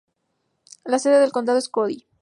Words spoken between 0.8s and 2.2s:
La sede del condado es Cody.